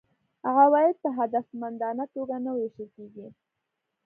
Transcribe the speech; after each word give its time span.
عواید 0.55 0.95
په 1.03 1.09
هدفمندانه 1.17 2.05
توګه 2.13 2.35
نه 2.45 2.51
وېشل 2.57 2.87
کیږي. 2.95 3.27